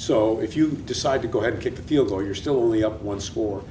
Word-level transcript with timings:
So 0.00 0.40
if 0.40 0.56
you 0.56 0.70
decide 0.86 1.20
to 1.22 1.28
go 1.28 1.40
ahead 1.40 1.52
and 1.52 1.62
kick 1.62 1.76
the 1.76 1.82
field 1.82 2.08
goal, 2.08 2.24
you're 2.24 2.34
still 2.34 2.56
only 2.56 2.82
up 2.82 3.02
one 3.02 3.20
score. 3.20 3.62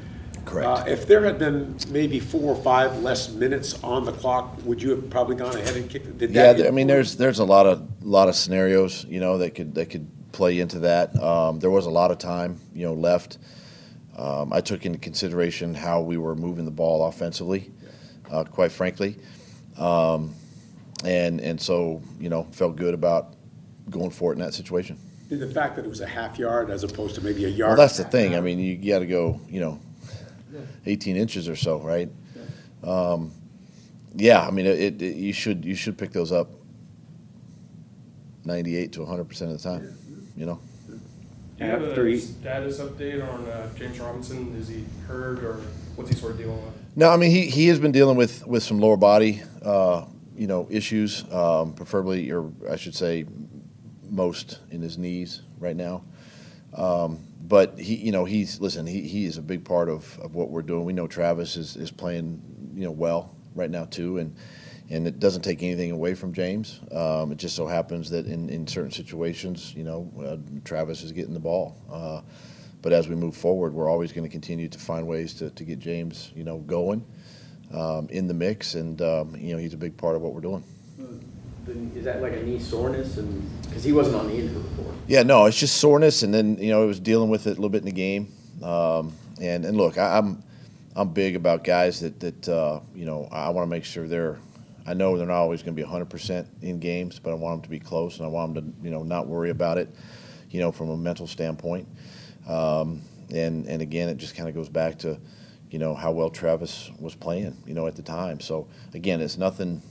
Correct. 0.46 0.68
Uh, 0.68 0.84
If 0.88 1.08
there 1.08 1.26
had 1.26 1.40
been 1.40 1.76
maybe 1.90 2.20
four 2.20 2.56
or 2.56 2.64
five 2.64 3.02
less 3.02 3.32
minutes 3.32 3.84
on 3.84 4.06
the 4.06 4.12
clock, 4.12 4.56
would 4.64 4.80
you 4.80 4.92
have 4.92 5.10
probably 5.10 5.36
gone 5.36 5.56
ahead 5.56 5.76
and 5.76 5.90
kicked? 5.90 6.20
did 6.20 6.30
Yeah, 6.30 6.68
I 6.68 6.70
mean, 6.70 6.86
there's 6.86 7.16
there's 7.16 7.40
a 7.40 7.44
lot 7.44 7.66
of 7.66 8.06
lot 8.06 8.30
of 8.30 8.36
scenarios, 8.36 9.06
you 9.06 9.20
know, 9.20 9.40
that 9.40 9.56
could 9.56 9.74
that 9.74 9.88
could 9.90 10.08
play 10.32 10.60
into 10.60 10.78
that. 10.82 11.20
Um, 11.20 11.58
there 11.58 11.72
was 11.72 11.88
a 11.88 11.90
lot 11.90 12.12
of 12.12 12.20
time, 12.20 12.60
you 12.76 12.86
know, 12.86 12.94
left. 12.94 13.40
Um, 14.16 14.54
I 14.54 14.62
took 14.62 14.86
into 14.86 15.00
consideration 15.00 15.74
how 15.74 16.02
we 16.02 16.18
were 16.18 16.36
moving 16.36 16.64
the 16.64 16.78
ball 16.84 17.08
offensively, 17.08 17.72
uh, 18.30 18.44
quite 18.44 18.72
frankly, 18.72 19.18
um, 19.80 20.36
and 21.04 21.42
and 21.42 21.60
so 21.60 22.04
you 22.20 22.30
know 22.30 22.44
felt 22.52 22.76
good 22.76 22.94
about 22.94 23.34
going 23.90 24.12
for 24.12 24.32
it 24.32 24.36
in 24.36 24.42
that 24.42 24.54
situation. 24.54 25.00
Did 25.30 25.40
the 25.40 25.48
fact 25.48 25.76
that 25.76 25.86
it 25.86 25.88
was 25.88 26.02
a 26.02 26.08
half 26.08 26.40
yard 26.40 26.72
as 26.72 26.84
opposed 26.84 27.14
to 27.16 27.22
maybe 27.22 27.46
a 27.46 27.50
yard? 27.50 27.78
Well, 27.78 27.88
that's 27.88 27.98
the 27.98 28.04
thing. 28.04 28.32
half 28.32 28.40
I 28.40 28.42
mean, 28.42 28.60
you 28.60 28.76
got 28.76 29.00
to 29.00 29.06
go, 29.06 29.40
you 29.48 29.62
know, 29.62 29.80
18 30.88 31.16
inches 31.16 31.48
or 31.48 31.56
so, 31.56 31.80
right? 31.80 32.10
Um, 32.84 33.32
yeah, 34.16 34.46
I 34.46 34.50
mean, 34.50 34.66
it, 34.66 35.02
it, 35.02 35.16
you 35.16 35.34
should 35.34 35.64
you 35.66 35.76
should 35.76 35.98
pick 35.98 36.12
those 36.12 36.32
up 36.32 36.50
98 38.46 38.94
to 38.94 39.02
100 39.02 39.26
percent 39.26 39.52
of 39.52 39.62
the 39.62 39.64
time. 39.64 39.96
You 40.36 40.48
know. 40.48 40.60
Do 40.88 41.66
you 41.66 41.72
have 41.72 41.84
After 41.84 42.08
a 42.08 42.18
status 42.18 42.80
update 42.80 43.22
on 43.22 43.46
uh, 43.48 43.70
James 43.76 44.00
Robinson? 44.00 44.56
Is 44.56 44.70
he 44.70 44.86
hurt 45.06 45.44
or 45.44 45.62
what's 45.96 46.10
he 46.10 46.16
sort 46.16 46.32
of 46.32 46.38
dealing 46.38 46.64
with? 46.66 46.74
No, 46.96 47.10
I 47.10 47.18
mean 47.18 47.32
he, 47.32 47.48
he 47.48 47.68
has 47.68 47.80
been 47.80 47.92
dealing 47.92 48.18
with, 48.18 48.48
with 48.48 48.64
some 48.64 48.80
lower 48.80 48.98
body, 48.98 49.44
uh, 49.62 50.06
you 50.36 50.48
know, 50.48 50.68
issues, 50.72 51.26
um, 51.32 51.74
preferably, 51.74 52.32
or 52.32 52.50
I 52.70 52.78
should 52.78 52.96
say, 52.96 53.26
most 54.10 54.60
in 54.72 54.82
his 54.82 54.98
knees 54.98 55.42
right 55.60 55.76
now. 55.76 56.04
Um, 56.74 57.20
but 57.42 57.80
he, 57.80 57.96
you 57.96 58.12
know, 58.12 58.26
he's 58.26 58.60
listen. 58.62 58.86
He, 58.86 59.02
he 59.02 59.26
is 59.26 59.38
a 59.38 59.42
big 59.42 59.66
part 59.66 59.90
of, 59.90 60.20
of 60.20 60.36
what 60.36 60.50
we're 60.50 60.62
doing. 60.62 60.86
We 60.86 60.94
know 60.94 61.08
Travis 61.08 61.58
is, 61.58 61.76
is 61.76 61.90
playing, 61.92 62.42
you 62.76 62.84
know, 62.84 62.92
well 62.92 63.36
right 63.56 63.72
now 63.72 63.86
too, 63.86 64.20
and 64.20 64.36
and 64.92 65.08
it 65.08 65.20
doesn't 65.20 65.44
take 65.44 65.62
anything 65.62 65.92
away 65.92 66.16
from 66.16 66.34
James. 66.34 66.80
Um, 66.92 67.32
it 67.32 67.38
just 67.38 67.56
so 67.56 67.68
happens 67.68 68.10
that 68.10 68.26
in, 68.26 68.50
in 68.50 68.66
certain 68.66 68.92
situations, 68.92 69.74
you 69.76 69.84
know, 69.84 70.12
uh, 70.26 70.38
Travis 70.64 71.04
is 71.04 71.12
getting 71.12 71.34
the 71.34 71.40
ball. 71.40 71.78
Uh, 71.92 72.22
but 72.82 72.92
as 72.92 73.08
we 73.08 73.16
move 73.16 73.36
forward, 73.36 73.74
we're 73.74 73.90
always 73.90 74.12
going 74.12 74.24
to 74.24 74.32
continue 74.32 74.68
to 74.68 74.80
find 74.80 75.06
ways 75.06 75.34
to, 75.36 75.52
to 75.52 75.64
get 75.64 75.80
James, 75.80 76.32
you 76.36 76.44
know, 76.44 76.58
going 76.60 77.06
um, 77.74 78.08
in 78.10 78.28
the 78.28 78.34
mix, 78.34 78.74
and 78.74 79.02
um, 79.02 79.36
you 79.36 79.54
know, 79.54 79.60
he's 79.60 79.74
a 79.74 79.78
big 79.78 79.96
part 79.96 80.16
of 80.16 80.22
what 80.22 80.34
we're 80.34 80.42
doing. 80.42 80.64
Is 81.96 82.06
that 82.06 82.22
like 82.22 82.34
a 82.34 82.44
knee 82.44 82.60
soreness 82.60 83.18
and, 83.18 83.50
because 83.64 83.84
he 83.84 83.92
wasn't 83.92 84.16
on 84.16 84.28
the 84.28 84.36
injury 84.36 84.58
report? 84.58 84.96
Yeah, 85.08 85.24
no, 85.24 85.46
it's 85.46 85.58
just 85.58 85.78
soreness, 85.78 86.24
and 86.24 86.34
then 86.34 86.58
you 86.58 86.70
know, 86.70 86.84
it 86.84 86.88
was 86.88 87.00
dealing 87.00 87.30
with 87.30 87.48
it 87.48 87.52
a 87.52 87.54
little 87.54 87.70
bit 87.70 87.80
in 87.80 87.86
the 87.86 87.92
game. 87.92 88.34
Um, 88.64 89.14
and 89.42 89.66
and 89.66 89.78
look, 89.78 89.98
I, 89.98 90.18
I'm 90.18 90.44
I'm 90.96 91.10
big 91.10 91.36
about 91.36 91.64
guys 91.64 92.00
that 92.02 92.20
that 92.20 92.50
uh, 92.50 92.82
you 92.94 93.06
know 93.06 93.28
I 93.32 93.50
want 93.50 93.66
to 93.66 93.70
make 93.70 93.86
sure 93.86 94.08
they're. 94.08 94.38
I 94.86 94.96
know 94.96 95.18
they're 95.18 95.28
not 95.28 95.36
always 95.36 95.62
going 95.62 95.76
to 95.76 95.84
be 95.84 95.88
100% 95.88 96.48
in 96.64 96.80
games, 96.80 97.20
but 97.20 97.30
I 97.30 97.36
want 97.36 97.58
them 97.58 97.62
to 97.64 97.70
be 97.70 97.80
close, 97.80 98.18
and 98.18 98.26
I 98.26 98.30
want 98.30 98.56
them 98.56 98.74
to 98.74 98.84
you 98.84 98.90
know 98.90 99.04
not 99.04 99.28
worry 99.28 99.52
about 99.52 99.78
it, 99.78 99.88
you 100.50 100.60
know, 100.60 100.72
from 100.72 100.90
a 100.90 100.98
mental 100.98 101.28
standpoint. 101.28 101.88
Um, 102.48 103.04
and 103.32 103.68
and 103.68 103.82
again, 103.82 104.10
it 104.10 104.18
just 104.18 104.36
kind 104.36 104.50
of 104.50 104.56
goes 104.56 104.70
back 104.70 104.98
to, 105.00 105.20
you 105.70 105.80
know, 105.80 105.94
how 105.94 106.12
well 106.12 106.30
Travis 106.30 106.90
was 107.00 107.14
playing, 107.16 107.56
you 107.66 107.74
know, 107.74 107.88
at 107.88 107.96
the 107.96 108.02
time. 108.02 108.40
So 108.40 108.68
again, 108.94 109.22
it's 109.22 109.38
nothing. 109.38 109.82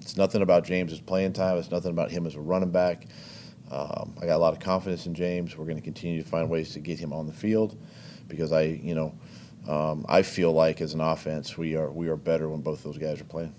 It's 0.00 0.16
nothing 0.16 0.42
about 0.42 0.64
James's 0.64 1.00
playing 1.00 1.32
time. 1.32 1.58
It's 1.58 1.70
nothing 1.70 1.90
about 1.90 2.10
him 2.10 2.26
as 2.26 2.34
a 2.34 2.40
running 2.40 2.70
back. 2.70 3.06
Um, 3.70 4.14
I 4.20 4.26
got 4.26 4.36
a 4.36 4.38
lot 4.38 4.54
of 4.54 4.60
confidence 4.60 5.06
in 5.06 5.14
James. 5.14 5.56
We're 5.56 5.66
going 5.66 5.76
to 5.76 5.82
continue 5.82 6.22
to 6.22 6.28
find 6.28 6.48
ways 6.48 6.72
to 6.72 6.80
get 6.80 6.98
him 6.98 7.12
on 7.12 7.26
the 7.26 7.32
field 7.32 7.76
because 8.26 8.52
I, 8.52 8.62
you 8.62 8.94
know, 8.94 9.14
um, 9.68 10.06
I 10.08 10.22
feel 10.22 10.52
like 10.52 10.80
as 10.80 10.94
an 10.94 11.00
offense 11.00 11.58
we 11.58 11.76
are 11.76 11.90
we 11.90 12.08
are 12.08 12.16
better 12.16 12.48
when 12.48 12.62
both 12.62 12.82
those 12.82 12.96
guys 12.96 13.20
are 13.20 13.24
playing. 13.24 13.54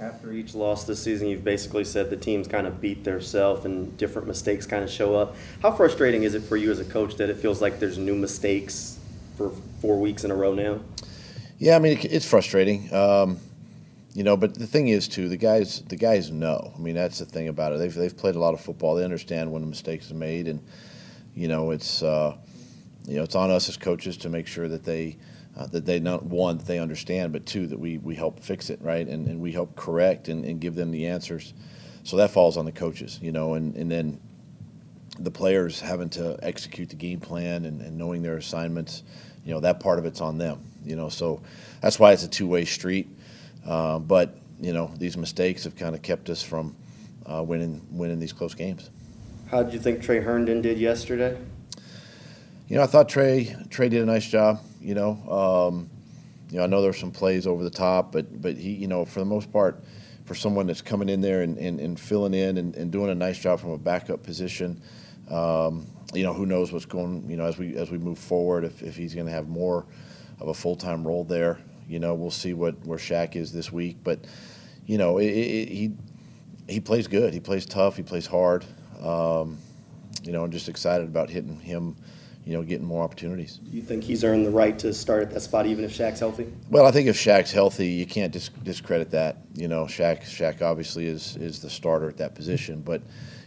After 0.00 0.32
each 0.32 0.54
loss 0.54 0.84
this 0.84 1.02
season, 1.02 1.26
you've 1.28 1.44
basically 1.44 1.84
said 1.84 2.08
the 2.08 2.16
teams 2.16 2.46
kind 2.46 2.68
of 2.68 2.80
beat 2.80 3.02
theirself 3.02 3.64
and 3.64 3.96
different 3.96 4.28
mistakes 4.28 4.64
kind 4.64 4.84
of 4.84 4.90
show 4.90 5.16
up. 5.16 5.34
How 5.60 5.72
frustrating 5.72 6.22
is 6.22 6.34
it 6.34 6.42
for 6.42 6.56
you 6.56 6.70
as 6.70 6.78
a 6.78 6.84
coach 6.84 7.16
that 7.16 7.30
it 7.30 7.36
feels 7.36 7.60
like 7.60 7.80
there's 7.80 7.98
new 7.98 8.14
mistakes 8.14 8.98
for 9.36 9.50
four 9.80 9.98
weeks 9.98 10.22
in 10.22 10.30
a 10.30 10.36
row 10.36 10.54
now? 10.54 10.80
Yeah, 11.58 11.76
I 11.76 11.78
mean 11.80 11.98
it, 11.98 12.04
it's 12.04 12.28
frustrating, 12.28 12.92
um, 12.94 13.38
you 14.18 14.24
know. 14.24 14.36
But 14.36 14.54
the 14.54 14.66
thing 14.66 14.88
is, 14.88 15.06
too, 15.06 15.28
the 15.28 15.36
guys 15.36 15.80
the 15.82 15.94
guys 15.94 16.32
know. 16.32 16.72
I 16.74 16.78
mean, 16.80 16.96
that's 16.96 17.20
the 17.20 17.24
thing 17.24 17.46
about 17.46 17.72
it. 17.72 17.78
They've 17.78 17.94
they've 17.94 18.16
played 18.16 18.34
a 18.34 18.40
lot 18.40 18.52
of 18.52 18.60
football. 18.60 18.96
They 18.96 19.04
understand 19.04 19.52
when 19.52 19.62
a 19.62 19.66
mistake 19.66 20.00
is 20.02 20.12
made, 20.12 20.48
and 20.48 20.60
you 21.36 21.46
know 21.46 21.70
it's 21.70 22.02
uh, 22.02 22.36
you 23.06 23.14
know 23.14 23.22
it's 23.22 23.36
on 23.36 23.52
us 23.52 23.68
as 23.68 23.76
coaches 23.76 24.16
to 24.18 24.28
make 24.28 24.48
sure 24.48 24.66
that 24.66 24.82
they 24.82 25.18
uh, 25.56 25.66
that 25.68 25.86
they 25.86 26.00
not 26.00 26.24
one 26.26 26.58
that 26.58 26.66
they 26.66 26.80
understand, 26.80 27.32
but 27.32 27.46
two 27.46 27.68
that 27.68 27.78
we 27.78 27.98
we 27.98 28.16
help 28.16 28.40
fix 28.40 28.70
it 28.70 28.82
right, 28.82 29.06
and, 29.06 29.28
and 29.28 29.40
we 29.40 29.52
help 29.52 29.76
correct 29.76 30.28
and, 30.28 30.44
and 30.44 30.60
give 30.60 30.74
them 30.74 30.90
the 30.90 31.06
answers. 31.06 31.54
So 32.02 32.16
that 32.16 32.32
falls 32.32 32.56
on 32.56 32.64
the 32.64 32.72
coaches, 32.72 33.20
you 33.22 33.30
know, 33.30 33.54
and 33.54 33.76
and 33.76 33.88
then 33.88 34.20
the 35.20 35.30
players 35.30 35.80
having 35.80 36.10
to 36.10 36.36
execute 36.42 36.88
the 36.88 36.96
game 36.96 37.20
plan 37.20 37.66
and, 37.66 37.80
and 37.82 37.96
knowing 37.96 38.22
their 38.22 38.36
assignments, 38.36 39.04
you 39.44 39.52
know, 39.52 39.60
that 39.60 39.78
part 39.78 40.00
of 40.00 40.06
it's 40.06 40.20
on 40.20 40.38
them, 40.38 40.60
you 40.84 40.96
know. 40.96 41.08
So 41.08 41.40
that's 41.80 42.00
why 42.00 42.12
it's 42.12 42.24
a 42.24 42.28
two-way 42.28 42.64
street. 42.64 43.08
Uh, 43.68 43.98
but 43.98 44.34
you 44.60 44.72
know, 44.72 44.90
these 44.96 45.16
mistakes 45.16 45.64
have 45.64 45.76
kind 45.76 45.94
of 45.94 46.02
kept 46.02 46.30
us 46.30 46.42
from 46.42 46.74
uh, 47.26 47.42
winning 47.42 47.86
winning 47.90 48.18
these 48.18 48.32
close 48.32 48.54
games. 48.54 48.90
How 49.50 49.62
did 49.62 49.74
you 49.74 49.78
think 49.78 50.02
Tre 50.02 50.20
Herndon 50.20 50.62
did 50.62 50.78
yesterday? 50.78 51.38
You 52.68 52.76
know, 52.76 52.82
I 52.82 52.86
thought 52.86 53.08
Tre 53.08 53.54
Tre 53.68 53.90
did 53.90 54.02
a 54.02 54.06
nice 54.06 54.26
job. 54.26 54.60
You 54.80 54.94
know, 54.94 55.10
um, 55.30 55.90
you 56.50 56.58
know, 56.58 56.64
I 56.64 56.66
know 56.66 56.80
there 56.80 56.90
were 56.90 56.96
some 56.96 57.12
plays 57.12 57.46
over 57.46 57.62
the 57.62 57.70
top, 57.70 58.10
but 58.10 58.40
but 58.40 58.56
he, 58.56 58.70
you 58.70 58.88
know, 58.88 59.04
for 59.04 59.20
the 59.20 59.26
most 59.26 59.52
part, 59.52 59.84
for 60.24 60.34
someone 60.34 60.66
that's 60.66 60.82
coming 60.82 61.10
in 61.10 61.20
there 61.20 61.42
and, 61.42 61.58
and, 61.58 61.78
and 61.78 62.00
filling 62.00 62.34
in 62.34 62.56
and, 62.56 62.74
and 62.74 62.90
doing 62.90 63.10
a 63.10 63.14
nice 63.14 63.38
job 63.38 63.60
from 63.60 63.70
a 63.70 63.78
backup 63.78 64.22
position, 64.22 64.80
um, 65.30 65.86
you 66.14 66.22
know, 66.22 66.32
who 66.32 66.46
knows 66.46 66.72
what's 66.72 66.86
going, 66.86 67.28
you 67.28 67.36
know, 67.36 67.44
as 67.44 67.58
we 67.58 67.76
as 67.76 67.90
we 67.90 67.98
move 67.98 68.18
forward, 68.18 68.64
if, 68.64 68.82
if 68.82 68.96
he's 68.96 69.14
going 69.14 69.26
to 69.26 69.32
have 69.32 69.48
more 69.48 69.84
of 70.40 70.48
a 70.48 70.54
full 70.54 70.76
time 70.76 71.06
role 71.06 71.24
there, 71.24 71.58
you 71.88 71.98
know, 71.98 72.14
we'll 72.14 72.30
see 72.30 72.52
what 72.52 72.84
where 72.84 72.98
Shaq 72.98 73.36
is 73.36 73.52
this 73.52 73.72
week, 73.72 73.98
but 74.04 74.20
you 74.86 74.98
know, 74.98 75.18
it, 75.18 75.26
it, 75.26 75.68
he 75.68 75.92
he 76.68 76.80
plays 76.80 77.06
good, 77.06 77.32
he 77.32 77.40
plays 77.40 77.66
tough, 77.66 77.96
he 77.96 78.02
plays 78.02 78.26
hard, 78.26 78.64
um, 79.02 79.58
you 80.22 80.32
know, 80.32 80.44
I'm 80.44 80.50
just 80.50 80.68
excited 80.68 81.06
about 81.06 81.30
hitting 81.30 81.58
him 81.60 81.96
you 82.48 82.54
know, 82.54 82.62
getting 82.62 82.86
more 82.86 83.04
opportunities. 83.04 83.58
Do 83.58 83.76
you 83.76 83.82
think 83.82 84.02
he's 84.02 84.24
earned 84.24 84.46
the 84.46 84.50
right 84.50 84.78
to 84.78 84.94
start 84.94 85.22
at 85.22 85.30
that 85.32 85.40
spot 85.40 85.66
even 85.66 85.84
if 85.84 85.94
Shaq's 85.94 86.18
healthy? 86.18 86.50
Well, 86.70 86.86
I 86.86 86.90
think 86.90 87.06
if 87.06 87.14
Shaq's 87.14 87.52
healthy, 87.52 87.88
you 87.88 88.06
can't 88.06 88.32
dis- 88.32 88.48
discredit 88.62 89.10
that. 89.10 89.36
You 89.54 89.68
know, 89.68 89.84
Shaq 89.84 90.22
Shaq 90.22 90.62
obviously 90.62 91.06
is 91.06 91.36
is 91.36 91.60
the 91.60 91.68
starter 91.68 92.08
at 92.08 92.16
that 92.16 92.34
position, 92.34 92.80
but 92.80 93.02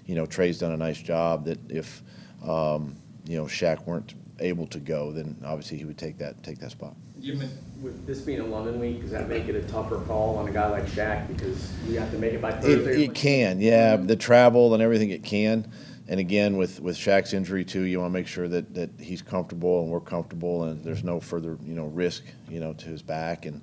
you 0.05 0.13
know 0.13 0.27
Tre's 0.27 0.59
done 0.59 0.73
a 0.73 0.77
nice 0.77 1.01
job. 1.01 1.45
That 1.45 1.57
if 1.71 2.03
um, 2.47 2.95
you 3.25 3.37
know 3.37 3.45
Shaq 3.45 3.87
weren't 3.87 4.13
able 4.41 4.67
to 4.67 4.79
go, 4.79 5.11
then 5.11 5.37
obviously 5.45 5.77
he 5.77 5.85
would 5.85 5.97
take 5.97 6.17
that 6.17 6.43
take 6.43 6.59
that 6.59 6.71
spot. 6.71 6.95
You 7.19 7.35
mean, 7.35 7.49
with 7.81 8.07
this 8.07 8.21
being 8.21 8.39
a 8.39 8.45
London 8.45 8.79
week, 8.79 9.01
does 9.01 9.11
that 9.11 9.29
make 9.29 9.47
it 9.47 9.55
a 9.55 9.61
tougher 9.63 9.99
call 10.07 10.37
on 10.37 10.47
a 10.47 10.51
guy 10.51 10.67
like 10.69 10.87
Shaq 10.87 11.27
because 11.27 11.71
you 11.87 11.99
have 11.99 12.09
to 12.11 12.17
make 12.17 12.33
it 12.33 12.41
by 12.41 12.49
It, 12.49 12.61
Thursday? 12.61 13.03
it 13.03 13.13
can, 13.13 13.61
yeah, 13.61 13.95
the 13.95 14.15
travel 14.15 14.73
and 14.73 14.81
everything 14.81 15.11
it 15.11 15.23
can. 15.23 15.71
And 16.07 16.19
again, 16.19 16.57
with, 16.57 16.79
with 16.81 16.97
Shaq's 16.97 17.33
injury 17.33 17.63
too, 17.63 17.83
you 17.83 17.99
want 17.99 18.11
to 18.11 18.13
make 18.19 18.27
sure 18.27 18.47
that, 18.47 18.73
that 18.73 18.89
he's 18.99 19.21
comfortable 19.21 19.83
and 19.83 19.91
we're 19.91 19.99
comfortable, 19.99 20.63
and 20.63 20.83
there's 20.83 21.03
no 21.03 21.19
further 21.19 21.57
you 21.63 21.75
know 21.75 21.85
risk 21.85 22.23
you 22.49 22.59
know 22.59 22.73
to 22.73 22.85
his 22.87 23.01
back, 23.03 23.45
and 23.45 23.61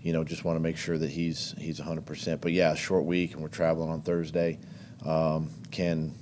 you 0.00 0.12
know 0.12 0.22
just 0.22 0.44
want 0.44 0.56
to 0.56 0.60
make 0.60 0.76
sure 0.76 0.96
that 0.96 1.10
he's 1.10 1.54
he's 1.58 1.80
100. 1.80 2.06
percent 2.06 2.40
But 2.40 2.52
yeah, 2.52 2.74
short 2.74 3.04
week, 3.04 3.32
and 3.32 3.42
we're 3.42 3.48
traveling 3.48 3.90
on 3.90 4.00
Thursday. 4.00 4.58
Um, 5.04 5.50
can 5.70 6.14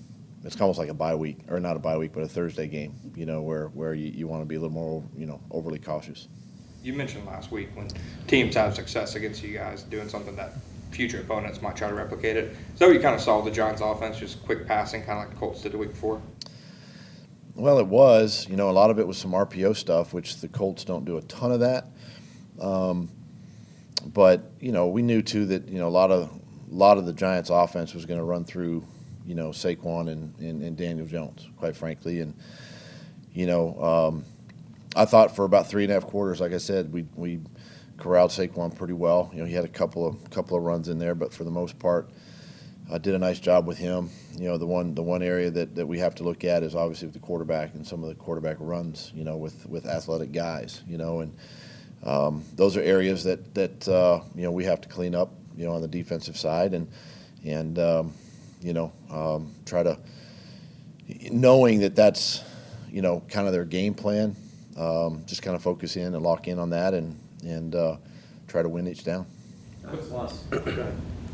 it's 0.44 0.60
almost 0.60 0.78
like 0.78 0.90
a 0.90 0.94
bye 0.94 1.14
week, 1.14 1.38
or 1.48 1.58
not 1.58 1.76
a 1.76 1.78
bye 1.78 1.96
week, 1.96 2.12
but 2.12 2.22
a 2.22 2.28
Thursday 2.28 2.68
game. 2.68 2.94
You 3.16 3.26
know 3.26 3.42
where 3.42 3.68
where 3.68 3.94
you, 3.94 4.10
you 4.10 4.28
want 4.28 4.42
to 4.42 4.46
be 4.46 4.56
a 4.56 4.60
little 4.60 4.74
more 4.74 5.02
you 5.16 5.26
know 5.26 5.40
overly 5.50 5.78
cautious. 5.78 6.28
You 6.82 6.92
mentioned 6.92 7.24
last 7.26 7.50
week 7.50 7.70
when 7.74 7.88
teams 8.26 8.54
have 8.56 8.74
success 8.74 9.14
against 9.14 9.42
you 9.42 9.56
guys 9.56 9.82
doing 9.84 10.08
something 10.08 10.36
that 10.36 10.52
future 10.90 11.20
opponents 11.20 11.62
might 11.62 11.76
try 11.76 11.88
to 11.88 11.94
replicate 11.94 12.36
it. 12.36 12.56
Is 12.72 12.78
that 12.78 12.86
what 12.86 12.94
you 12.94 13.00
kind 13.00 13.14
of 13.14 13.20
saw 13.20 13.40
the 13.40 13.50
Giants 13.50 13.80
offense, 13.80 14.18
just 14.18 14.44
quick 14.44 14.66
passing, 14.66 15.02
kind 15.02 15.18
of 15.18 15.24
like 15.24 15.30
the 15.30 15.36
Colts 15.36 15.62
did 15.62 15.72
the 15.72 15.78
week 15.78 15.90
before? 15.90 16.20
Well, 17.56 17.78
it 17.78 17.86
was. 17.86 18.46
You 18.48 18.56
know, 18.56 18.68
a 18.68 18.72
lot 18.72 18.90
of 18.90 18.98
it 18.98 19.06
was 19.06 19.16
some 19.16 19.32
RPO 19.32 19.76
stuff, 19.76 20.12
which 20.12 20.40
the 20.40 20.48
Colts 20.48 20.84
don't 20.84 21.04
do 21.04 21.16
a 21.16 21.22
ton 21.22 21.52
of 21.52 21.60
that. 21.60 21.86
Um, 22.60 23.08
but 24.06 24.52
you 24.60 24.72
know, 24.72 24.88
we 24.88 25.02
knew 25.02 25.22
too 25.22 25.46
that 25.46 25.68
you 25.68 25.78
know 25.78 25.88
a 25.88 25.90
lot 25.90 26.10
of 26.10 26.28
a 26.28 26.74
lot 26.74 26.98
of 26.98 27.06
the 27.06 27.12
Giants' 27.12 27.50
offense 27.50 27.94
was 27.94 28.06
going 28.06 28.18
to 28.18 28.24
run 28.24 28.44
through, 28.44 28.84
you 29.26 29.34
know, 29.34 29.50
Saquon 29.50 30.10
and, 30.10 30.38
and, 30.38 30.62
and 30.62 30.76
Daniel 30.76 31.06
Jones, 31.06 31.48
quite 31.56 31.76
frankly, 31.76 32.20
and 32.20 32.34
you 33.32 33.46
know, 33.46 33.82
um, 33.82 34.24
I 34.96 35.04
thought 35.04 35.34
for 35.34 35.44
about 35.44 35.68
three 35.68 35.82
and 35.82 35.90
a 35.90 35.94
half 35.94 36.06
quarters, 36.06 36.40
like 36.40 36.52
I 36.52 36.58
said, 36.58 36.92
we 36.92 37.04
we 37.16 37.40
corralled 37.96 38.30
Saquon 38.30 38.74
pretty 38.74 38.92
well. 38.92 39.30
You 39.32 39.40
know, 39.40 39.44
he 39.44 39.54
had 39.54 39.64
a 39.64 39.68
couple 39.68 40.06
of 40.06 40.30
couple 40.30 40.56
of 40.56 40.62
runs 40.62 40.88
in 40.88 40.98
there, 40.98 41.14
but 41.14 41.32
for 41.32 41.44
the 41.44 41.50
most 41.50 41.78
part, 41.78 42.10
I 42.92 42.98
did 42.98 43.14
a 43.14 43.18
nice 43.18 43.40
job 43.40 43.66
with 43.66 43.78
him. 43.78 44.10
You 44.36 44.48
know, 44.48 44.58
the 44.58 44.66
one 44.66 44.94
the 44.94 45.02
one 45.02 45.22
area 45.22 45.50
that, 45.50 45.74
that 45.74 45.86
we 45.86 45.98
have 45.98 46.14
to 46.16 46.22
look 46.22 46.44
at 46.44 46.62
is 46.62 46.74
obviously 46.74 47.06
with 47.06 47.14
the 47.14 47.20
quarterback 47.20 47.74
and 47.74 47.86
some 47.86 48.02
of 48.02 48.08
the 48.08 48.14
quarterback 48.14 48.56
runs. 48.60 49.10
You 49.14 49.24
know, 49.24 49.36
with 49.36 49.66
with 49.66 49.86
athletic 49.86 50.32
guys. 50.32 50.82
You 50.86 50.98
know, 50.98 51.20
and 51.20 51.36
um, 52.04 52.44
those 52.54 52.76
are 52.76 52.82
areas 52.82 53.24
that 53.24 53.54
that 53.54 53.88
uh, 53.88 54.20
you 54.36 54.42
know 54.42 54.52
we 54.52 54.64
have 54.64 54.80
to 54.82 54.88
clean 54.88 55.14
up. 55.14 55.32
You 55.56 55.64
know, 55.64 55.72
on 55.72 55.82
the 55.82 55.88
defensive 55.88 56.36
side 56.36 56.74
and 56.74 56.88
and 57.44 57.78
um, 57.78 58.12
you 58.64 58.72
know 58.72 58.92
um, 59.10 59.52
try 59.66 59.82
to 59.82 59.98
knowing 61.30 61.80
that 61.80 61.94
that's 61.94 62.42
you 62.90 63.02
know 63.02 63.22
kind 63.28 63.46
of 63.46 63.52
their 63.52 63.64
game 63.64 63.94
plan. 63.94 64.34
Um, 64.76 65.22
just 65.26 65.42
kind 65.42 65.54
of 65.54 65.62
focus 65.62 65.96
in 65.96 66.14
and 66.14 66.22
lock 66.22 66.48
in 66.48 66.58
on 66.58 66.70
that 66.70 66.94
and 66.94 67.16
and 67.44 67.74
uh, 67.74 67.96
try 68.48 68.62
to 68.62 68.68
win 68.68 68.88
each 68.88 69.04
down. 69.04 69.26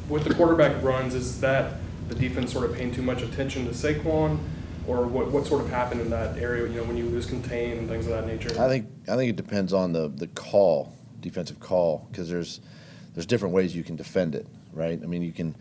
With 0.09 0.25
the 0.25 0.35
quarterback 0.35 0.83
runs, 0.83 1.15
is 1.15 1.41
that 1.41 1.75
the 2.09 2.17
defense 2.17 2.53
sort 2.53 2.69
of 2.69 2.77
paying 2.77 2.93
too 2.93 3.03
much 3.03 3.23
attention 3.23 3.65
to 3.67 3.71
Saquon? 3.71 4.39
Or 4.87 5.07
what, 5.07 5.31
what 5.31 5.47
sort 5.47 5.61
of 5.61 5.71
happened 5.71 6.01
in 6.01 6.11
that 6.11 6.39
area, 6.39 6.67
you 6.67 6.81
know, 6.81 6.85
when 6.85 6.97
you 6.97 7.05
lose 7.05 7.27
contain 7.27 7.79
and 7.79 7.89
things 7.89 8.07
of 8.07 8.13
that 8.13 8.27
nature? 8.27 8.51
I 8.61 8.67
think 8.67 8.89
I 9.09 9.15
think 9.15 9.31
it 9.31 9.37
depends 9.37 9.73
on 9.73 9.93
the 9.93 10.09
the 10.09 10.27
call, 10.27 10.93
defensive 11.21 11.61
call, 11.61 12.09
because 12.11 12.29
there's 12.29 12.61
there's 13.15 13.27
different 13.27 13.55
ways 13.55 13.77
you 13.77 13.85
can 13.85 13.95
defend 13.95 14.35
it, 14.35 14.47
right? 14.73 14.99
I 15.01 15.07
mean, 15.07 15.23
you 15.23 15.33
can 15.33 15.55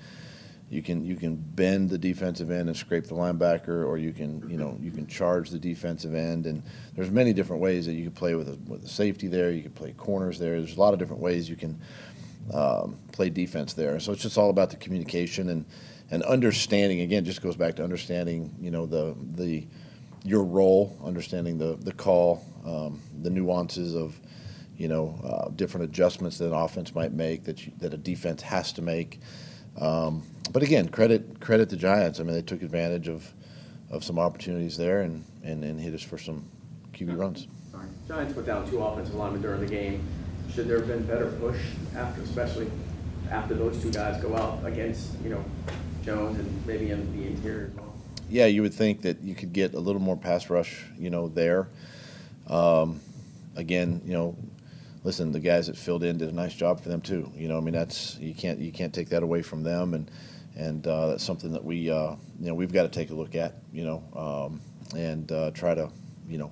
you 0.69 0.83
can 0.83 1.03
you 1.03 1.15
can 1.15 1.35
bend 1.35 1.89
the 1.89 1.97
defensive 1.97 2.51
end 2.51 2.69
and 2.69 2.77
scrape 2.77 3.05
the 3.05 3.15
linebacker, 3.15 3.85
or 3.85 3.97
you 3.97 4.13
can 4.13 4.47
you 4.47 4.57
know 4.57 4.77
you 4.79 4.91
can 4.91 5.07
charge 5.07 5.49
the 5.49 5.57
defensive 5.57 6.13
end, 6.13 6.45
and 6.45 6.61
there's 6.95 7.09
many 7.09 7.33
different 7.33 7.61
ways 7.61 7.85
that 7.87 7.93
you 7.93 8.03
can 8.03 8.11
play 8.11 8.35
with 8.35 8.49
a, 8.49 8.57
with 8.67 8.83
a 8.83 8.87
safety 8.87 9.27
there. 9.27 9.51
You 9.51 9.63
can 9.63 9.71
play 9.71 9.93
corners 9.93 10.37
there. 10.37 10.59
There's 10.59 10.77
a 10.77 10.79
lot 10.79 10.93
of 10.93 10.99
different 10.99 11.21
ways 11.21 11.49
you 11.49 11.55
can 11.55 11.79
um, 12.53 12.99
play 13.11 13.29
defense 13.29 13.73
there. 13.73 13.99
So 13.99 14.11
it's 14.11 14.21
just 14.21 14.37
all 14.37 14.51
about 14.51 14.69
the 14.69 14.77
communication 14.77 15.49
and 15.49 15.65
and 16.11 16.21
understanding. 16.23 17.01
Again, 17.01 17.25
just 17.25 17.41
goes 17.41 17.55
back 17.55 17.75
to 17.77 17.83
understanding 17.83 18.55
you 18.61 18.69
know 18.69 18.85
the 18.85 19.15
the 19.33 19.67
your 20.23 20.43
role, 20.43 20.99
understanding 21.03 21.57
the 21.57 21.77
the 21.81 21.93
call, 21.93 22.43
um, 22.63 23.01
the 23.23 23.31
nuances 23.31 23.95
of 23.95 24.19
you 24.77 24.87
know 24.87 25.19
uh, 25.23 25.49
different 25.55 25.85
adjustments 25.85 26.37
that 26.37 26.45
an 26.47 26.53
offense 26.53 26.93
might 26.93 27.11
make 27.11 27.43
that 27.45 27.65
you, 27.65 27.73
that 27.79 27.91
a 27.91 27.97
defense 27.97 28.43
has 28.43 28.71
to 28.73 28.83
make. 28.83 29.19
Um, 29.79 30.23
but 30.51 30.63
again, 30.63 30.89
credit 30.89 31.39
credit 31.39 31.69
the 31.69 31.77
Giants. 31.77 32.19
I 32.19 32.23
mean, 32.23 32.33
they 32.33 32.41
took 32.41 32.61
advantage 32.61 33.07
of 33.07 33.31
of 33.89 34.03
some 34.03 34.19
opportunities 34.19 34.77
there 34.77 35.01
and 35.01 35.23
and, 35.43 35.63
and 35.63 35.79
hit 35.79 35.93
us 35.93 36.03
for 36.03 36.17
some 36.17 36.45
QB 36.93 37.17
runs. 37.17 37.47
Sorry. 37.71 37.87
Giants 38.07 38.33
put 38.33 38.45
down 38.45 38.69
two 38.69 38.81
offensive 38.81 39.15
linemen 39.15 39.41
during 39.41 39.61
the 39.61 39.67
game. 39.67 40.03
Should 40.53 40.67
there 40.67 40.79
have 40.79 40.87
been 40.87 41.03
better 41.03 41.27
push 41.39 41.59
after, 41.95 42.21
especially 42.23 42.69
after 43.29 43.53
those 43.53 43.81
two 43.81 43.91
guys 43.91 44.21
go 44.21 44.35
out 44.35 44.65
against, 44.65 45.11
you 45.23 45.29
know, 45.29 45.45
Jones 46.03 46.39
and 46.39 46.65
maybe 46.65 46.89
in 46.89 47.15
the 47.15 47.27
interior 47.27 47.67
as 47.67 47.75
well? 47.75 47.89
yeah, 48.29 48.45
you 48.45 48.61
would 48.61 48.73
think 48.73 49.01
that 49.01 49.21
you 49.21 49.35
could 49.35 49.53
get 49.53 49.73
a 49.73 49.79
little 49.79 50.01
more 50.01 50.15
pass 50.15 50.49
rush, 50.49 50.83
you 50.97 51.09
know, 51.09 51.27
there. 51.27 51.67
Um, 52.47 53.01
again, 53.55 54.01
you 54.05 54.13
know, 54.13 54.35
listen, 55.03 55.31
the 55.31 55.39
guys 55.39 55.67
that 55.67 55.77
filled 55.77 56.03
in 56.03 56.17
did 56.17 56.29
a 56.29 56.35
nice 56.35 56.53
job 56.53 56.81
for 56.81 56.89
them 56.89 57.01
too. 57.01 57.31
You 57.35 57.47
know, 57.47 57.57
I 57.57 57.61
mean, 57.61 57.73
that's 57.73 58.17
you 58.19 58.33
can't 58.33 58.59
you 58.59 58.71
can't 58.71 58.93
take 58.93 59.09
that 59.09 59.23
away 59.23 59.41
from 59.41 59.63
them, 59.63 59.93
and 59.93 60.09
and 60.55 60.85
uh, 60.85 61.07
that's 61.07 61.23
something 61.23 61.53
that 61.53 61.63
we 61.63 61.89
uh, 61.89 62.15
you 62.39 62.47
know 62.47 62.53
we've 62.53 62.73
got 62.73 62.83
to 62.83 62.89
take 62.89 63.09
a 63.11 63.15
look 63.15 63.35
at, 63.35 63.55
you 63.71 63.85
know, 63.85 64.03
um, 64.15 64.61
and 64.97 65.31
uh, 65.31 65.51
try 65.51 65.73
to 65.73 65.89
you 66.27 66.37
know 66.37 66.51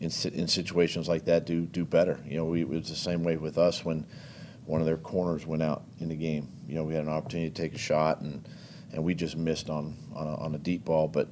in 0.00 0.10
in 0.32 0.48
situations 0.48 1.08
like 1.08 1.24
that 1.26 1.46
do 1.46 1.62
do 1.62 1.84
better. 1.84 2.18
You 2.24 2.38
know, 2.38 2.44
we, 2.46 2.62
it 2.62 2.68
was 2.68 2.88
the 2.88 2.96
same 2.96 3.22
way 3.22 3.36
with 3.36 3.58
us 3.58 3.84
when 3.84 4.06
one 4.64 4.80
of 4.80 4.86
their 4.86 4.98
corners 4.98 5.46
went 5.46 5.62
out 5.62 5.82
in 5.98 6.08
the 6.08 6.16
game. 6.16 6.48
You 6.66 6.74
know, 6.74 6.84
we 6.84 6.94
had 6.94 7.04
an 7.04 7.10
opportunity 7.10 7.50
to 7.50 7.62
take 7.62 7.74
a 7.74 7.78
shot 7.78 8.20
and 8.20 8.46
and 8.92 9.04
we 9.04 9.14
just 9.14 9.36
missed 9.36 9.68
on 9.70 9.96
on 10.14 10.26
a, 10.26 10.34
on 10.36 10.54
a 10.54 10.58
deep 10.58 10.84
ball, 10.84 11.08
but 11.08 11.28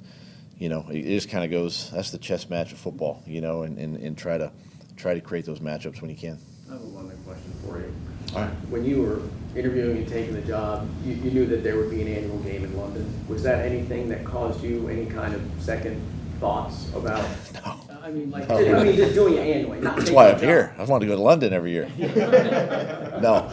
you 0.59 0.69
know, 0.69 0.87
it, 0.89 1.03
just 1.03 1.29
kind 1.29 1.45
of 1.45 1.51
goes. 1.51 1.91
That's 1.91 2.11
the 2.11 2.19
chess 2.19 2.49
match 2.49 2.73
of 2.73 2.79
football, 2.79 3.23
you 3.27 3.41
know, 3.41 3.63
and, 3.63 3.79
and, 3.79 3.97
and 3.97 4.17
try 4.17 4.39
to 4.39 4.51
try 4.97 5.15
to 5.15 5.21
create 5.21 5.45
those 5.45 5.61
matchups 5.61 6.01
when 6.01 6.11
you 6.11 6.17
can. 6.17 6.39
I 6.69 6.73
have 6.73 6.81
one 6.83 7.07
other 7.07 7.15
question 7.25 7.53
for 7.65 7.79
you. 7.79 7.93
All 8.35 8.43
right. 8.43 8.51
When 8.71 8.85
you 8.85 9.03
were 9.03 9.23
interviewing 9.59 9.99
and 9.99 10.09
taking 10.09 10.35
the 10.35 10.43
job, 10.43 10.89
you, 11.05 11.15
you 11.15 11.31
knew 11.31 11.47
that 11.47 11.63
there 11.63 11.77
would 11.77 11.91
be 11.91 12.03
an 12.03 12.09
annual 12.09 12.39
game 12.41 12.65
in 12.65 12.77
London. 12.77 13.09
Was 13.29 13.43
that 13.45 13.65
anything 13.65 14.09
that 14.09 14.25
caused 14.25 14.63
you 14.63 14.89
any 14.89 15.07
kind 15.07 15.35
of 15.35 15.43
second 15.61 16.01
thoughts 16.41 16.89
about? 16.95 17.25
No. 17.65 17.79
I 18.03 18.11
mean, 18.13 18.31
like, 18.31 18.49
No. 18.49 18.57
I 18.57 18.85
mean, 18.85 18.95
just 18.95 19.15
doing 19.15 19.35
it 19.35 19.41
annually, 19.41 19.81
That's 19.81 20.11
why 20.11 20.31
I'm 20.31 20.39
here. 20.39 20.73
I 20.79 20.85
want 20.85 21.01
to 21.01 21.09
go 21.09 21.17
to 21.17 21.23
London 21.23 21.53
every 21.53 21.73
year. 21.73 21.89
no. 21.99 23.51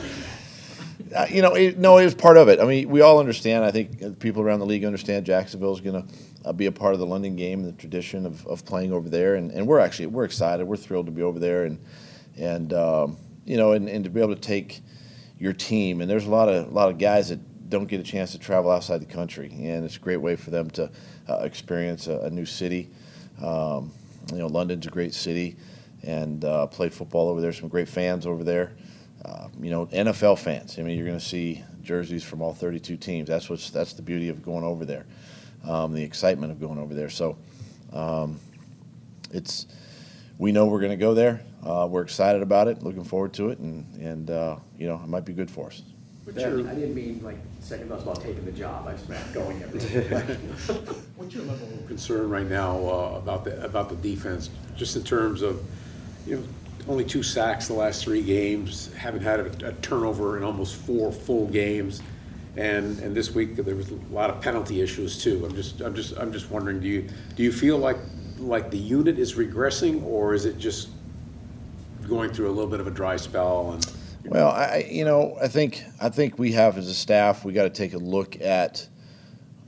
Uh, 1.13 1.27
you 1.29 1.41
know, 1.41 1.53
it, 1.53 1.77
no, 1.77 1.97
it 1.97 2.05
was 2.05 2.15
part 2.15 2.37
of 2.37 2.49
it. 2.49 2.59
I 2.59 2.65
mean, 2.65 2.89
we 2.89 3.01
all 3.01 3.19
understand. 3.19 3.63
I 3.63 3.71
think 3.71 4.01
uh, 4.01 4.09
people 4.19 4.41
around 4.41 4.59
the 4.59 4.65
league 4.65 4.83
understand 4.83 5.25
Jacksonville 5.25 5.73
is 5.73 5.81
going 5.81 6.01
to 6.01 6.13
uh, 6.45 6.53
be 6.53 6.65
a 6.65 6.71
part 6.71 6.93
of 6.93 6.99
the 6.99 7.05
London 7.05 7.35
game, 7.35 7.63
the 7.63 7.71
tradition 7.71 8.25
of, 8.25 8.45
of 8.47 8.65
playing 8.65 8.91
over 8.91 9.09
there, 9.09 9.35
and, 9.35 9.51
and 9.51 9.67
we're 9.67 9.79
actually 9.79 10.07
we're 10.07 10.23
excited. 10.23 10.65
We're 10.65 10.77
thrilled 10.77 11.05
to 11.05 11.11
be 11.11 11.21
over 11.21 11.39
there, 11.39 11.65
and 11.65 11.79
and 12.37 12.73
um, 12.73 13.17
you 13.45 13.57
know, 13.57 13.73
and, 13.73 13.87
and 13.87 14.03
to 14.03 14.09
be 14.09 14.21
able 14.21 14.35
to 14.35 14.41
take 14.41 14.81
your 15.39 15.53
team. 15.53 16.01
And 16.01 16.09
there's 16.09 16.25
a 16.25 16.31
lot 16.31 16.49
of 16.49 16.67
a 16.67 16.71
lot 16.71 16.89
of 16.89 16.97
guys 16.97 17.29
that 17.29 17.69
don't 17.69 17.85
get 17.85 17.99
a 17.99 18.03
chance 18.03 18.31
to 18.31 18.39
travel 18.39 18.71
outside 18.71 19.01
the 19.01 19.05
country, 19.05 19.49
and 19.51 19.85
it's 19.85 19.97
a 19.97 19.99
great 19.99 20.17
way 20.17 20.35
for 20.35 20.51
them 20.51 20.69
to 20.71 20.91
uh, 21.27 21.39
experience 21.43 22.07
a, 22.07 22.19
a 22.19 22.29
new 22.29 22.45
city. 22.45 22.89
Um, 23.41 23.91
you 24.31 24.39
know, 24.39 24.47
London's 24.47 24.87
a 24.87 24.89
great 24.89 25.13
city, 25.13 25.57
and 26.01 26.43
uh, 26.45 26.67
play 26.67 26.89
football 26.89 27.29
over 27.29 27.41
there. 27.41 27.53
Some 27.53 27.69
great 27.69 27.87
fans 27.87 28.25
over 28.25 28.43
there. 28.43 28.73
Uh, 29.25 29.47
you 29.61 29.69
know, 29.71 29.85
NFL 29.87 30.37
fans. 30.37 30.77
I 30.77 30.81
mean, 30.81 30.97
you're 30.97 31.07
going 31.07 31.19
to 31.19 31.23
see 31.25 31.63
jerseys 31.81 32.23
from 32.23 32.41
all 32.41 32.53
32 32.53 32.97
teams. 32.97 33.29
That's 33.29 33.49
what's 33.49 33.69
that's 33.69 33.93
the 33.93 34.01
beauty 34.01 34.27
of 34.29 34.43
going 34.43 34.63
over 34.65 34.83
there, 34.85 35.05
um, 35.67 35.93
the 35.93 36.03
excitement 36.03 36.51
of 36.51 36.59
going 36.59 36.77
over 36.77 36.93
there. 36.93 37.09
So, 37.09 37.37
um, 37.93 38.39
it's 39.31 39.65
we 40.37 40.51
know 40.51 40.65
we're 40.65 40.79
going 40.81 40.91
to 40.91 40.97
go 40.97 41.13
there. 41.13 41.41
Uh, 41.65 41.87
we're 41.89 42.01
excited 42.01 42.41
about 42.41 42.67
it, 42.67 42.83
looking 42.83 43.05
forward 43.05 43.33
to 43.33 43.49
it, 43.49 43.59
and 43.59 43.85
and 43.95 44.29
uh, 44.29 44.57
you 44.77 44.87
know, 44.87 44.95
it 44.95 45.07
might 45.07 45.23
be 45.25 45.31
good 45.33 45.49
for 45.49 45.67
us. 45.67 45.81
Yeah, 46.35 46.49
you're- 46.49 46.69
I 46.69 46.75
didn't 46.75 46.95
mean 46.95 47.21
like 47.23 47.37
second 47.59 47.89
thoughts 47.89 48.03
about 48.03 48.21
taking 48.21 48.43
the 48.45 48.51
job. 48.51 48.87
I 48.87 48.93
just 48.93 49.07
meant 49.09 49.33
going 49.33 49.61
every 49.63 49.79
day. 49.79 50.01
What's 51.15 51.33
your 51.33 51.43
level 51.45 51.67
of 51.67 51.87
concern 51.87 52.29
right 52.29 52.47
now 52.47 52.77
uh, 52.77 53.17
about 53.17 53.43
the, 53.45 53.63
about 53.63 53.89
the 53.89 53.95
defense, 53.95 54.49
just 54.75 54.95
in 54.95 55.03
terms 55.03 55.41
of, 55.41 55.61
you 56.25 56.37
know, 56.37 56.43
only 56.87 57.05
two 57.05 57.23
sacks 57.23 57.67
the 57.67 57.73
last 57.73 58.03
three 58.03 58.21
games, 58.21 58.93
haven't 58.93 59.21
had 59.21 59.39
a 59.39 59.69
a 59.69 59.73
turnover 59.73 60.37
in 60.37 60.43
almost 60.43 60.75
four 60.75 61.11
full 61.11 61.47
games, 61.47 62.01
and, 62.57 62.99
and 62.99 63.15
this 63.15 63.33
week 63.33 63.55
there 63.55 63.75
was 63.75 63.91
a 63.91 63.95
lot 64.11 64.29
of 64.29 64.41
penalty 64.41 64.81
issues 64.81 65.21
too. 65.21 65.45
I'm 65.45 65.55
just, 65.55 65.81
I'm 65.81 65.95
just, 65.95 66.17
I'm 66.17 66.31
just 66.31 66.51
wondering, 66.51 66.79
do 66.79 66.87
you, 66.87 67.07
do 67.35 67.43
you 67.43 67.51
feel 67.51 67.77
like, 67.77 67.97
like 68.37 68.69
the 68.69 68.77
unit 68.77 69.17
is 69.17 69.33
regressing, 69.35 70.03
or 70.03 70.33
is 70.33 70.45
it 70.45 70.57
just 70.57 70.89
going 72.07 72.33
through 72.33 72.49
a 72.49 72.53
little 72.53 72.69
bit 72.69 72.79
of 72.79 72.87
a 72.87 72.91
dry 72.91 73.15
spell 73.15 73.71
and? 73.71 73.85
Well, 74.25 74.49
I, 74.49 74.87
you 74.89 75.03
know, 75.03 75.37
I 75.41 75.49
think 75.49 75.83
I 75.99 76.07
think 76.07 76.39
we 76.39 76.53
have 76.53 76.77
as 76.77 76.87
a 76.87 76.93
staff, 76.93 77.43
we 77.43 77.51
got 77.51 77.63
to 77.63 77.69
take 77.69 77.93
a 77.93 77.97
look 77.97 78.39
at, 78.39 78.87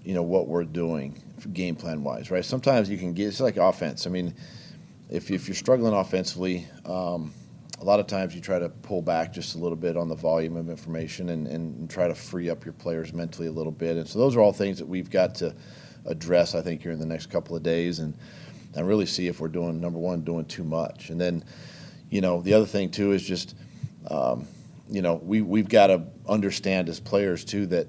you 0.04 0.14
know, 0.14 0.24
what 0.24 0.48
we're 0.48 0.64
doing 0.64 1.22
game 1.52 1.76
plan 1.76 2.04
wise, 2.04 2.32
right? 2.32 2.44
Sometimes 2.44 2.90
you 2.90 2.98
can 2.98 3.14
get 3.14 3.28
it's 3.28 3.42
like 3.42 3.58
offense. 3.58 4.08
I 4.08 4.10
mean, 4.10 4.34
if 5.10 5.32
if 5.32 5.48
you're 5.48 5.56
struggling 5.56 5.94
offensively, 5.94 6.68
um, 6.86 7.34
a 7.80 7.84
lot 7.84 8.00
of 8.00 8.08
times 8.08 8.34
you 8.34 8.42
try 8.42 8.60
to 8.60 8.70
pull 8.70 9.02
back 9.02 9.34
just 9.34 9.56
a 9.56 9.58
little 9.58 9.76
bit 9.76 9.98
on 9.98 10.08
the 10.08 10.16
volume 10.16 10.56
of 10.58 10.70
information 10.70 11.30
and, 11.30 11.48
and, 11.48 11.90
try 11.90 12.08
to 12.08 12.16
free 12.16 12.50
up 12.50 12.64
your 12.64 12.74
players 12.74 13.14
mentally 13.14 13.48
a 13.48 13.52
little 13.52 13.72
bit. 13.72 13.98
And 13.98 14.08
so 14.08 14.18
those 14.18 14.36
are 14.36 14.40
all 14.40 14.54
things 14.54 14.78
that 14.80 14.88
we've 14.88 15.10
got 15.10 15.36
to 15.36 15.54
address, 16.06 16.56
I 16.56 16.62
think, 16.62 16.82
here 16.82 16.92
in 16.92 17.00
the 17.00 17.06
next 17.06 17.28
couple 17.28 17.56
of 17.56 17.64
days, 17.64 18.00
and 18.00 18.18
and 18.76 18.88
really 18.88 19.06
see 19.06 19.28
if 19.28 19.40
we're 19.40 19.48
doing 19.48 19.80
number 19.80 20.00
one, 20.00 20.22
doing 20.22 20.46
too 20.46 20.64
much, 20.64 21.10
and 21.10 21.20
then, 21.20 21.44
you 22.10 22.22
know, 22.22 22.42
the 22.42 22.54
other 22.54 22.66
thing 22.66 22.90
too 22.90 23.12
is 23.12 23.24
just 23.24 23.56
um, 24.10 24.48
you 24.90 25.02
know, 25.02 25.16
we, 25.16 25.42
we've 25.42 25.70
got 25.70 25.88
to 25.88 26.04
understand 26.28 26.90
as 26.90 27.00
players 27.00 27.44
too 27.44 27.66
that, 27.68 27.88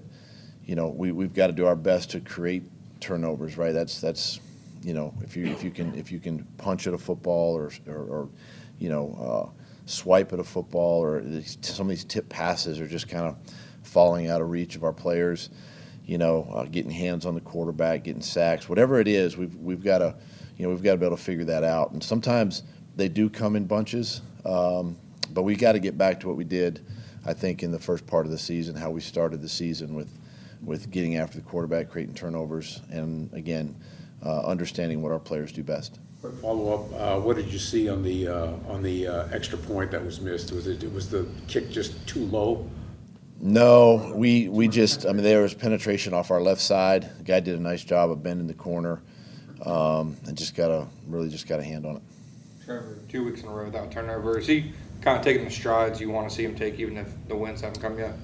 you 0.65 0.75
know, 0.75 0.89
we, 0.89 1.13
we've 1.13 1.35
got 1.35 1.49
to 1.49 1.53
do 1.53 1.67
our 1.67 1.77
best 1.77 2.11
to 2.13 2.21
create 2.21 2.65
turnovers, 3.01 3.57
right? 3.57 3.73
That's, 3.73 4.01
that's, 4.01 4.41
you 4.87 4.95
know, 4.95 5.13
if 5.21 5.37
you, 5.37 5.47
if 5.47 5.65
you 5.65 5.73
can, 5.73 5.93
if 5.97 6.13
you 6.13 6.21
can 6.21 6.45
punch 6.59 6.87
at 6.87 6.95
a 6.95 6.99
football 6.99 7.57
or, 7.57 7.73
or, 7.89 8.05
or 8.05 8.29
you 8.79 8.89
know, 8.89 9.51
uh, 9.53 9.63
swipe 9.85 10.33
at 10.33 10.39
a 10.39 10.45
football 10.45 11.03
or 11.03 11.25
some 11.61 11.87
of 11.87 11.91
these 11.91 12.05
tip 12.05 12.29
passes 12.29 12.79
are 12.79 12.87
just 12.87 13.09
kind 13.09 13.27
of 13.27 13.37
falling 13.83 14.29
out 14.29 14.41
of 14.41 14.49
reach 14.49 14.77
of 14.77 14.85
our 14.85 14.93
players, 14.93 15.51
you 16.05 16.19
know, 16.19 16.49
uh, 16.55 16.65
getting 16.67 16.93
hands 16.93 17.27
on 17.27 17.35
the 17.35 17.41
quarterback, 17.41 18.05
getting 18.05 18.23
sacks, 18.23 18.69
whatever 18.69 19.01
it 19.01 19.09
is, 19.09 19.37
we've, 19.37 19.57
we've 19.57 19.83
got 19.83 19.99
to, 19.99 20.15
you 20.57 20.65
know, 20.65 20.71
we've 20.71 20.85
got 20.85 20.93
to 20.93 20.99
be 20.99 21.05
able 21.05 21.17
to 21.17 21.23
figure 21.23 21.45
that 21.45 21.65
out. 21.65 21.91
And 21.91 22.03
sometimes 22.03 22.63
they 22.95 23.09
do 23.09 23.29
come 23.29 23.57
in 23.57 23.67
bunches. 23.67 24.23
Um, 24.45 24.97
but 25.31 25.43
we 25.43 25.57
got 25.57 25.73
to 25.73 25.81
get 25.81 25.99
back 25.99 26.21
to 26.21 26.29
what 26.29 26.37
we 26.37 26.45
did, 26.45 26.87
I 27.25 27.33
think, 27.33 27.65
in 27.65 27.73
the 27.73 27.81
first 27.81 28.07
part 28.07 28.25
of 28.25 28.31
the 28.31 28.39
season, 28.39 28.77
how 28.77 28.91
we 28.91 29.01
started 29.01 29.43
the 29.43 29.49
season 29.49 29.97
with, 29.97 30.17
with 30.63 30.93
getting 30.93 31.17
after 31.17 31.39
the 31.39 31.45
quarterback, 31.45 31.91
creating 31.91 32.15
turnovers, 32.15 32.83
and 32.89 33.33
again, 33.35 33.75
understanding 34.23 35.03
what 35.03 35.13
our 35.13 35.19
players 35.19 35.53
do 35.53 35.63
best. 35.63 35.99
Quick 36.21 36.35
follow-up, 36.35 37.01
uh, 37.01 37.21
what 37.21 37.37
did 37.37 37.53
you 37.53 37.59
see 37.59 37.89
on 37.89 38.03
the, 38.03 38.27
uh, 38.27 38.53
on 38.69 38.83
the 38.83 39.07
uh, 39.07 39.29
extra 39.33 39.59
point 39.59 39.91
that 39.91 40.05
was 40.05 40.21
missed? 40.21 40.51
Was 40.53 40.67
it, 40.67 40.93
was 40.93 41.11
the 41.11 41.29
kick 41.47 41.71
just 41.71 42.07
too 42.09 42.25
low? 42.27 42.69
No, 43.39 44.13
we, 44.15 44.49
we 44.49 44.67
just, 44.67 45.05
I 45.05 45.13
mean, 45.13 45.23
there 45.23 45.43
was 45.43 45.53
penetration 45.53 46.15
off 46.15 46.31
our 46.31 46.41
left 46.41 46.61
side. 46.63 47.11
The 47.19 47.25
guy 47.25 47.41
did 47.41 47.59
a 47.59 47.63
nice 47.63 47.85
job 47.85 48.11
of 48.11 48.23
bending 48.23 48.47
the 48.47 48.55
corner, 48.55 49.03
um, 49.65 50.17
and 50.27 50.37
just 50.37 50.55
got 50.55 50.71
a, 50.71 50.87
really 51.07 51.29
just 51.29 51.47
got 51.47 51.61
a 51.61 51.63
hand 51.63 51.85
on 51.85 51.97
it. 51.97 52.03
Trevor, 52.65 52.99
two 53.09 53.25
weeks 53.25 53.43
in 53.43 53.49
a 53.49 53.53
row 53.53 53.67
without 53.67 53.93
turnover. 53.93 54.39
Is 54.39 54.47
he 54.47 54.73
kind 55.03 55.19
of 55.19 55.25
taking 55.25 55.45
the 55.45 55.51
strides 55.51 56.01
you 56.01 56.11
want 56.11 56.29
to 56.29 56.35
see 56.35 56.45
him 56.45 56.55
take, 56.57 56.81
even 56.81 56.97
if 56.97 57.09
the 57.29 57.37
wins 57.37 57.61
haven't 57.61 57.81
come 57.81 57.99
yet? 57.99 58.15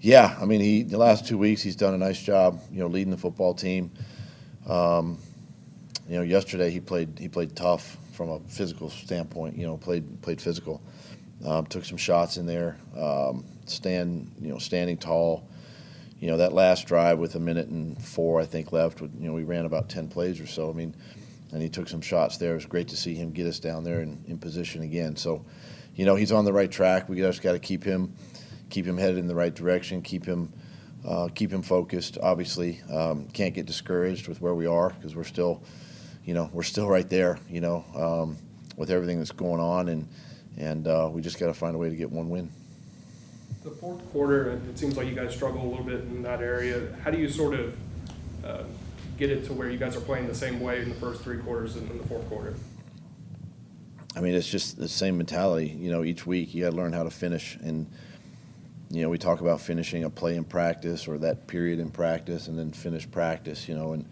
Yeah, 0.00 0.36
I 0.40 0.44
mean, 0.44 0.60
he, 0.60 0.82
the 0.82 0.98
last 0.98 1.26
two 1.26 1.38
weeks, 1.38 1.62
he's 1.62 1.76
done 1.76 1.94
a 1.94 1.98
nice 1.98 2.20
job, 2.20 2.60
you 2.72 2.80
know, 2.80 2.88
leading 2.88 3.12
the 3.12 3.16
football 3.16 3.54
team. 3.54 3.90
Um, 4.68 5.18
you 6.08 6.16
know, 6.16 6.22
yesterday 6.22 6.70
he 6.70 6.80
played, 6.80 7.18
he 7.18 7.28
played 7.28 7.54
tough 7.56 7.96
from 8.12 8.30
a 8.30 8.40
physical 8.40 8.90
standpoint, 8.90 9.56
you 9.56 9.66
know, 9.66 9.76
played, 9.76 10.22
played 10.22 10.40
physical. 10.40 10.82
Um, 11.44 11.66
took 11.66 11.84
some 11.84 11.98
shots 11.98 12.36
in 12.36 12.46
there, 12.46 12.76
um, 12.96 13.44
stand, 13.66 14.32
you 14.40 14.48
know, 14.48 14.58
standing 14.58 14.96
tall. 14.96 15.48
You 16.18 16.28
know, 16.30 16.38
that 16.38 16.52
last 16.52 16.88
drive 16.88 17.18
with 17.18 17.36
a 17.36 17.38
minute 17.38 17.68
and 17.68 18.02
four, 18.02 18.40
I 18.40 18.44
think, 18.44 18.72
left, 18.72 19.00
with, 19.00 19.14
you 19.20 19.28
know, 19.28 19.34
we 19.34 19.44
ran 19.44 19.66
about 19.66 19.88
10 19.88 20.08
plays 20.08 20.40
or 20.40 20.48
so. 20.48 20.68
I 20.68 20.72
mean, 20.72 20.96
and 21.52 21.62
he 21.62 21.68
took 21.68 21.88
some 21.88 22.00
shots 22.00 22.38
there. 22.38 22.52
It 22.52 22.56
was 22.56 22.66
great 22.66 22.88
to 22.88 22.96
see 22.96 23.14
him 23.14 23.30
get 23.30 23.46
us 23.46 23.60
down 23.60 23.84
there 23.84 24.00
and 24.00 24.24
in 24.26 24.38
position 24.38 24.82
again. 24.82 25.14
So, 25.14 25.44
you 25.94 26.04
know, 26.04 26.16
he's 26.16 26.32
on 26.32 26.44
the 26.44 26.52
right 26.52 26.70
track. 26.70 27.08
We 27.08 27.18
just 27.18 27.40
got 27.40 27.52
to 27.52 27.58
keep 27.58 27.84
him, 27.84 28.14
keep 28.68 28.84
him 28.84 28.98
headed 28.98 29.18
in 29.18 29.28
the 29.28 29.34
right 29.34 29.54
direction. 29.54 30.02
Keep 30.02 30.26
him, 30.26 30.52
uh, 31.06 31.28
keep 31.34 31.52
him 31.52 31.62
focused. 31.62 32.18
Obviously, 32.22 32.80
um, 32.90 33.28
can't 33.28 33.54
get 33.54 33.66
discouraged 33.66 34.28
with 34.28 34.40
where 34.40 34.54
we 34.54 34.66
are 34.66 34.90
because 34.90 35.14
we're 35.14 35.24
still, 35.24 35.62
you 36.24 36.34
know, 36.34 36.50
we're 36.52 36.62
still 36.62 36.88
right 36.88 37.08
there. 37.08 37.38
You 37.48 37.60
know, 37.60 37.84
um, 37.94 38.36
with 38.76 38.90
everything 38.90 39.18
that's 39.18 39.32
going 39.32 39.60
on, 39.60 39.88
and 39.88 40.08
and 40.56 40.86
uh, 40.86 41.08
we 41.12 41.22
just 41.22 41.38
got 41.38 41.46
to 41.46 41.54
find 41.54 41.74
a 41.74 41.78
way 41.78 41.88
to 41.88 41.96
get 41.96 42.10
one 42.10 42.28
win. 42.28 42.50
The 43.64 43.70
fourth 43.70 44.10
quarter, 44.12 44.60
it 44.68 44.78
seems 44.78 44.96
like 44.96 45.08
you 45.08 45.14
guys 45.14 45.34
struggle 45.34 45.62
a 45.62 45.68
little 45.68 45.84
bit 45.84 46.00
in 46.00 46.22
that 46.22 46.40
area. 46.40 46.94
How 47.04 47.10
do 47.10 47.18
you 47.18 47.28
sort 47.28 47.54
of 47.54 47.76
uh, 48.44 48.62
get 49.18 49.30
it 49.30 49.44
to 49.46 49.52
where 49.52 49.68
you 49.68 49.78
guys 49.78 49.96
are 49.96 50.00
playing 50.00 50.26
the 50.26 50.34
same 50.34 50.60
way 50.60 50.80
in 50.80 50.88
the 50.88 50.94
first 50.94 51.22
three 51.22 51.38
quarters 51.38 51.76
and 51.76 51.90
in 51.90 51.98
the 51.98 52.06
fourth 52.06 52.26
quarter? 52.28 52.54
I 54.16 54.20
mean, 54.20 54.34
it's 54.34 54.48
just 54.48 54.78
the 54.78 54.88
same 54.88 55.16
mentality. 55.16 55.68
You 55.68 55.90
know, 55.90 56.02
each 56.02 56.26
week 56.26 56.54
you 56.54 56.64
got 56.64 56.70
to 56.70 56.76
learn 56.76 56.92
how 56.92 57.02
to 57.02 57.10
finish. 57.10 57.56
And, 57.62 57.86
you 58.90 59.02
know, 59.02 59.10
we 59.10 59.18
talk 59.18 59.40
about 59.40 59.60
finishing 59.60 60.04
a 60.04 60.10
play 60.10 60.36
in 60.36 60.44
practice 60.44 61.08
or 61.08 61.18
that 61.18 61.46
period 61.46 61.78
in 61.78 61.90
practice 61.90 62.48
and 62.48 62.58
then 62.58 62.72
finish 62.72 63.10
practice, 63.10 63.68
you 63.68 63.74
know, 63.74 63.92
and 63.92 64.06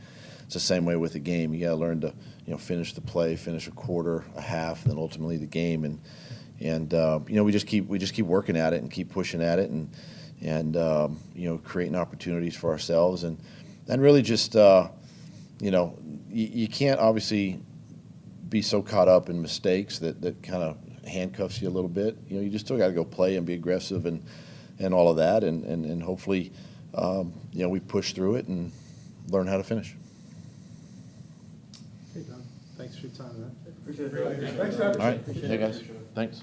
it's 0.45 0.55
the 0.55 0.61
same 0.61 0.85
way 0.85 0.97
with 0.97 1.15
the 1.15 1.19
game. 1.19 1.55
You 1.55 1.65
got 1.65 1.71
to 1.71 1.77
learn 1.77 2.01
to, 2.03 2.09
you 2.45 2.53
know, 2.53 2.59
finish 2.59 2.93
the 2.93 3.01
play, 3.01 3.37
finish 3.37 3.67
a 3.69 3.71
quarter, 3.71 4.25
a 4.37 4.41
half, 4.41 4.83
and 4.83 4.93
then 4.93 4.99
ultimately 4.99 5.39
the 5.39 5.47
game. 5.47 5.85
And, 5.85 6.01
and 6.61 6.93
uh, 6.93 7.21
you 7.27 7.37
know, 7.37 7.45
we 7.45 7.53
just 7.53 7.67
keep 7.67 7.89
we 7.89 7.99
just 7.99 8.15
keep 8.15 8.27
working 8.27 8.57
at 8.57 8.73
it 8.73 8.83
and 8.83 8.91
keep 8.91 9.11
pushing 9.11 9.43
at 9.43 9.59
it 9.59 9.71
and, 9.71 9.91
and 10.43 10.77
um, 10.77 11.19
you 11.35 11.49
know, 11.49 11.59
creating 11.59 11.97
opportunities 11.97 12.55
for 12.55 12.71
ourselves 12.71 13.25
and, 13.25 13.39
and 13.89 14.03
really 14.03 14.23
just, 14.23 14.57
uh, 14.57 14.89
you 15.59 15.71
know, 15.71 15.99
you, 16.29 16.49
you 16.53 16.69
can't 16.69 17.01
obviously 17.01 17.61
be 18.51 18.61
so 18.61 18.83
caught 18.83 19.09
up 19.09 19.31
in 19.31 19.41
mistakes 19.41 19.99
that, 20.01 20.21
that 20.21 20.43
kind 20.43 20.63
of 20.63 20.77
handcuffs 21.09 21.63
you 21.63 21.69
a 21.69 21.71
little 21.71 21.89
bit. 21.89 22.17
You 22.29 22.37
know, 22.37 22.43
you 22.43 22.51
just 22.51 22.67
still 22.67 22.77
got 22.77 22.89
to 22.89 22.93
go 22.93 23.05
play 23.05 23.37
and 23.37 23.47
be 23.47 23.55
aggressive 23.55 24.05
and, 24.05 24.23
and 24.79 24.93
all 24.95 25.09
of 25.11 25.17
that, 25.17 25.45
and, 25.45 25.65
and, 25.65 25.85
and 25.85 26.03
hopefully, 26.03 26.53
um, 26.95 27.33
you 27.53 27.63
know, 27.63 27.69
we 27.69 27.81
push 27.81 28.13
through 28.13 28.37
it 28.37 28.47
and 28.49 28.73
learn 29.29 29.47
how 29.47 29.57
to 29.57 29.65
finish. 29.65 29.95
Hey, 32.15 32.21
Don, 32.23 32.43
thanks 32.77 32.97
for 32.97 33.07
your 33.07 33.17
time, 33.17 33.41
man. 33.41 33.57
Appreciate 33.83 34.13
it. 34.13 34.55
Thanks, 34.57 34.77
Don. 34.77 35.01
All 35.01 35.09
right, 35.09 35.21
hey 35.27 35.57
guys, 35.59 35.83
thanks. 36.15 36.43